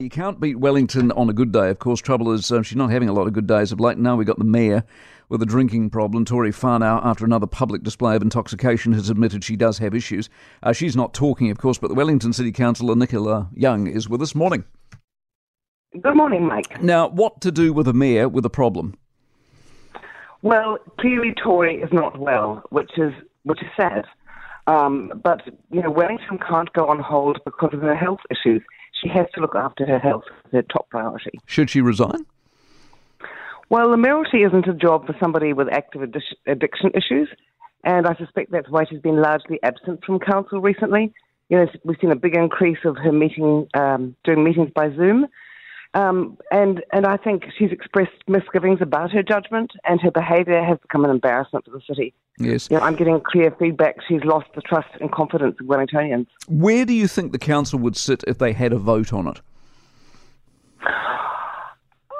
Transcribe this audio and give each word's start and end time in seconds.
You 0.00 0.08
can't 0.08 0.40
beat 0.40 0.58
Wellington 0.58 1.12
on 1.12 1.28
a 1.28 1.34
good 1.34 1.52
day, 1.52 1.68
of 1.68 1.78
course. 1.78 2.00
Trouble 2.00 2.32
is, 2.32 2.50
uh, 2.50 2.62
she's 2.62 2.74
not 2.74 2.90
having 2.90 3.10
a 3.10 3.12
lot 3.12 3.26
of 3.26 3.34
good 3.34 3.46
days 3.46 3.70
of 3.70 3.80
late. 3.80 3.98
Now 3.98 4.16
we've 4.16 4.26
got 4.26 4.38
the 4.38 4.44
mayor 4.44 4.82
with 5.28 5.42
a 5.42 5.46
drinking 5.46 5.90
problem. 5.90 6.24
Tory 6.24 6.52
Whanau, 6.52 7.04
after 7.04 7.26
another 7.26 7.46
public 7.46 7.82
display 7.82 8.16
of 8.16 8.22
intoxication, 8.22 8.94
has 8.94 9.10
admitted 9.10 9.44
she 9.44 9.56
does 9.56 9.76
have 9.76 9.94
issues. 9.94 10.30
Uh, 10.62 10.72
she's 10.72 10.96
not 10.96 11.12
talking, 11.12 11.50
of 11.50 11.58
course, 11.58 11.76
but 11.76 11.88
the 11.88 11.94
Wellington 11.94 12.32
City 12.32 12.50
Councillor, 12.50 12.96
Nicola 12.96 13.50
Young, 13.52 13.86
is 13.86 14.08
with 14.08 14.22
us. 14.22 14.34
Morning. 14.34 14.64
Good 16.00 16.16
morning, 16.16 16.46
Mike. 16.46 16.82
Now, 16.82 17.06
what 17.06 17.42
to 17.42 17.52
do 17.52 17.74
with 17.74 17.86
a 17.86 17.92
mayor 17.92 18.26
with 18.26 18.46
a 18.46 18.50
problem? 18.50 18.94
Well, 20.40 20.78
clearly 20.98 21.34
Tory 21.44 21.76
is 21.82 21.92
not 21.92 22.18
well, 22.18 22.62
which 22.70 22.92
is 22.96 23.12
which 23.42 23.60
is 23.60 23.68
sad. 23.76 24.06
Um, 24.66 25.12
but 25.22 25.42
you 25.70 25.82
know, 25.82 25.90
Wellington 25.90 26.38
can't 26.38 26.72
go 26.72 26.86
on 26.86 27.00
hold 27.00 27.38
because 27.44 27.74
of 27.74 27.82
her 27.82 27.94
health 27.94 28.20
issues 28.30 28.62
she 29.00 29.08
has 29.08 29.26
to 29.34 29.40
look 29.40 29.54
after 29.54 29.86
her 29.86 29.98
health 29.98 30.24
as 30.46 30.52
her 30.52 30.62
top 30.62 30.88
priority. 30.90 31.40
Should 31.46 31.70
she 31.70 31.80
resign? 31.80 32.26
Well, 33.68 33.90
the 33.90 33.96
mayoralty 33.96 34.42
isn't 34.42 34.66
a 34.66 34.74
job 34.74 35.06
for 35.06 35.14
somebody 35.20 35.52
with 35.52 35.68
active 35.72 36.02
addiction 36.46 36.90
issues, 36.92 37.28
and 37.84 38.06
I 38.06 38.14
suspect 38.16 38.50
that's 38.50 38.68
why 38.68 38.84
she's 38.84 39.00
been 39.00 39.22
largely 39.22 39.60
absent 39.62 40.04
from 40.04 40.18
council 40.18 40.60
recently. 40.60 41.12
You 41.48 41.58
know, 41.58 41.66
we've 41.84 41.96
seen 42.00 42.10
a 42.10 42.16
big 42.16 42.34
increase 42.34 42.78
of 42.84 42.96
her 42.96 43.12
meeting, 43.12 43.68
um, 43.74 44.16
doing 44.24 44.42
meetings 44.44 44.70
by 44.74 44.90
Zoom, 44.94 45.26
um, 45.94 46.38
and 46.50 46.82
and 46.92 47.06
I 47.06 47.16
think 47.16 47.44
she's 47.58 47.72
expressed 47.72 48.12
misgivings 48.28 48.80
about 48.80 49.10
her 49.10 49.22
judgment, 49.22 49.72
and 49.84 50.00
her 50.00 50.10
behaviour 50.10 50.62
has 50.62 50.78
become 50.78 51.04
an 51.04 51.10
embarrassment 51.10 51.64
for 51.64 51.72
the 51.72 51.80
city. 51.80 52.14
Yes, 52.38 52.68
you 52.70 52.76
know, 52.76 52.82
I'm 52.82 52.94
getting 52.96 53.20
clear 53.20 53.50
feedback. 53.58 53.96
She's 54.06 54.22
lost 54.24 54.46
the 54.54 54.62
trust 54.62 54.88
and 55.00 55.10
confidence 55.10 55.56
of 55.60 55.66
Wellingtonians. 55.66 56.26
Where 56.48 56.84
do 56.84 56.92
you 56.92 57.08
think 57.08 57.32
the 57.32 57.38
council 57.38 57.78
would 57.80 57.96
sit 57.96 58.22
if 58.26 58.38
they 58.38 58.52
had 58.52 58.72
a 58.72 58.78
vote 58.78 59.12
on 59.12 59.26
it? 59.26 59.40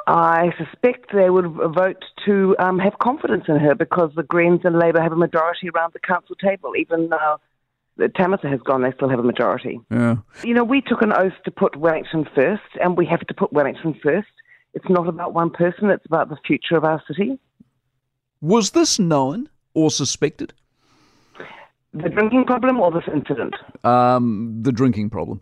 I 0.07 0.52
suspect 0.59 1.12
they 1.12 1.30
would 1.30 1.46
vote 1.46 2.04
to 2.26 2.57
um, 2.59 2.80
have 2.80 2.98
confidence 2.98 3.45
in 3.46 3.59
her 3.59 3.76
because 3.76 4.10
the 4.16 4.24
Greens 4.24 4.63
and 4.65 4.76
Labour 4.76 5.01
have 5.01 5.13
a 5.13 5.16
majority 5.16 5.68
around 5.68 5.93
the 5.93 6.01
council 6.01 6.35
table, 6.35 6.73
even 6.76 7.10
though 7.10 7.37
Tamatha 7.99 8.49
has 8.51 8.60
gone, 8.60 8.83
they 8.83 8.93
still 8.93 9.09
have 9.09 9.19
a 9.19 9.23
majority. 9.24 9.80
Yeah. 9.91 10.16
You 10.43 10.55
know, 10.55 10.65
we 10.65 10.80
took 10.80 11.02
an 11.02 11.13
oath 11.13 11.35
to 11.45 11.51
put 11.51 11.77
Wellington 11.77 12.27
first, 12.35 12.63
and 12.82 12.97
we 12.97 13.07
have 13.07 13.21
to 13.21 13.35
put 13.35 13.52
Wellington 13.52 13.99
first. 14.02 14.29
It's 14.74 14.88
not 14.88 15.09
about 15.09 15.35
one 15.35 15.51
person, 15.51 15.91
it's 15.91 16.07
about 16.07 16.29
the 16.29 16.37
future 16.47 16.77
of 16.77 16.85
our 16.85 17.02
city. 17.07 17.38
Was 18.41 18.71
this 18.71 18.99
known 18.99 19.49
or 19.74 19.91
suspected? 19.91 20.52
The 21.93 22.09
drinking 22.09 22.45
problem 22.45 22.79
or 22.80 22.93
this 22.93 23.05
incident? 23.13 23.55
Um, 23.85 24.60
the 24.63 24.73
drinking 24.73 25.10
problem. 25.10 25.41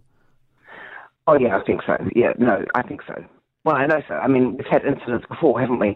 Oh, 1.27 1.39
yeah, 1.39 1.59
I 1.59 1.63
think 1.63 1.83
so. 1.87 1.97
Yeah, 2.17 2.33
no, 2.39 2.65
I 2.75 2.83
think 2.83 3.03
so. 3.07 3.23
Well, 3.69 3.77
I 3.77 3.85
know 3.85 4.01
so. 4.09 4.15
I 4.15 4.29
mean, 4.29 4.57
we've 4.57 4.67
had 4.67 4.83
incidents 4.87 5.27
before, 5.29 5.61
haven't 5.61 5.79
we? 5.79 5.95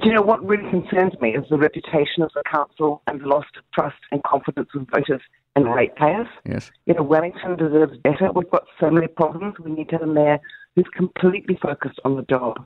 Do 0.00 0.08
you 0.08 0.14
know 0.14 0.22
what 0.22 0.40
really 0.46 0.70
concerns 0.70 1.14
me 1.20 1.34
is 1.34 1.42
the 1.50 1.58
reputation 1.58 2.22
of 2.22 2.30
the 2.32 2.44
council 2.48 3.02
and 3.08 3.20
the 3.20 3.26
loss 3.26 3.44
of 3.56 3.64
trust 3.74 3.96
and 4.12 4.22
confidence 4.22 4.68
of 4.72 4.86
voters 4.94 5.20
and 5.56 5.74
ratepayers. 5.74 6.28
Yes. 6.46 6.70
You 6.86 6.94
know, 6.94 7.02
Wellington 7.02 7.56
deserves 7.56 7.98
better. 8.04 8.30
We've 8.32 8.48
got 8.48 8.66
so 8.78 8.88
many 8.88 9.08
problems. 9.08 9.56
We 9.58 9.72
need 9.72 9.88
to 9.88 9.96
have 9.96 10.02
a 10.02 10.06
mayor 10.06 10.38
who's 10.76 10.86
completely 10.96 11.58
focused 11.60 11.98
on 12.04 12.14
the 12.14 12.22
job. 12.22 12.64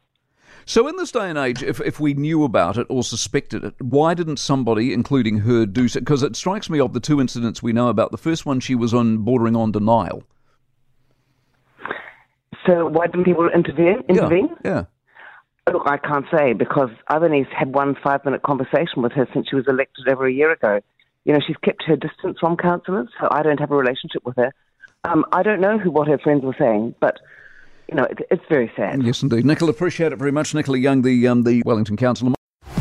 So, 0.67 0.87
in 0.87 0.99
this 0.99 1.13
day 1.13 1.31
and 1.31 1.39
age, 1.39 1.63
if, 1.63 1.81
if 1.81 1.99
we 1.99 2.13
knew 2.13 2.45
about 2.45 2.77
it 2.77 2.87
or 2.91 3.03
suspected 3.03 3.65
it, 3.65 3.75
why 3.81 4.13
didn't 4.13 4.37
somebody, 4.37 4.93
including 4.93 5.39
her, 5.39 5.65
do 5.65 5.89
so? 5.89 6.01
Because 6.01 6.23
it 6.23 6.37
strikes 6.37 6.69
me 6.69 6.79
of 6.79 6.93
the 6.93 7.01
two 7.01 7.23
incidents 7.23 7.63
we 7.63 7.73
know 7.73 7.89
about. 7.89 8.11
The 8.11 8.19
first 8.19 8.45
one, 8.45 8.61
she 8.61 8.75
was 8.75 8.93
on 8.93 9.17
bordering 9.25 9.57
on 9.57 9.73
denial. 9.73 10.25
So 12.67 12.87
why 12.87 13.07
didn't 13.07 13.25
people 13.25 13.49
intervene? 13.49 14.03
Intervene? 14.09 14.49
Yeah. 14.65 14.85
yeah. 15.67 15.73
Look, 15.73 15.83
I 15.87 15.97
can't 15.97 16.27
say 16.37 16.55
because 16.55 16.91
I've 17.09 17.23
only 17.23 17.47
had 17.57 17.73
one 17.73 17.97
five-minute 18.03 18.43
conversation 18.43 19.03
with 19.03 19.13
her 19.13 19.29
since 19.33 19.49
she 19.49 19.57
was 19.57 19.67
elected 19.69 20.09
over 20.09 20.27
a 20.27 20.33
year 20.33 20.51
ago. 20.51 20.81
You 21.25 21.33
know, 21.33 21.39
she's 21.47 21.57
kept 21.59 21.85
her 21.85 21.95
distance 21.95 22.39
from 22.41 22.57
councillors, 22.57 23.09
so 23.21 23.29
I 23.31 23.43
don't 23.43 23.61
have 23.61 23.71
a 23.71 23.77
relationship 23.77 24.25
with 24.25 24.37
her. 24.37 24.53
Um, 25.05 25.25
I 25.33 25.43
don't 25.43 25.61
know 25.61 25.79
who 25.79 25.91
what 25.91 26.09
her 26.09 26.19
friends 26.19 26.43
were 26.45 26.57
saying, 26.59 26.97
but 27.01 27.19
you 27.89 27.97
know, 27.97 28.05
it, 28.05 28.19
it's 28.31 28.45
very 28.49 28.73
sad. 28.77 29.03
Yes, 29.03 29.23
indeed. 29.23 29.45
Nicola, 29.45 29.71
appreciate 29.71 30.13
it 30.13 30.17
very 30.17 30.33
much. 30.33 30.55
Nicola 30.55 30.79
Young, 30.79 31.03
the 31.03 31.29
um, 31.29 31.45
the 31.45 31.63
Wellington 31.65 31.97
councillor. 31.97 32.35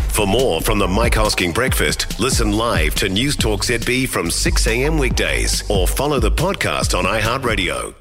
For 0.09 0.27
more 0.27 0.61
from 0.61 0.77
the 0.77 0.87
Mike 0.87 1.13
Hosking 1.13 1.53
Breakfast, 1.53 2.19
listen 2.19 2.51
live 2.51 2.95
to 2.95 3.09
News 3.09 3.35
Talk 3.35 3.61
ZB 3.61 4.07
from 4.09 4.29
6 4.29 4.67
a.m. 4.67 4.97
weekdays 4.97 5.67
or 5.69 5.87
follow 5.87 6.19
the 6.19 6.31
podcast 6.31 6.97
on 6.97 7.05
iHeartRadio. 7.05 7.95